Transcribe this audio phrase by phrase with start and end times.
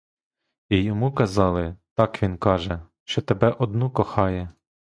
[0.69, 4.49] І йому казали, так він каже, що тебе одну кохає.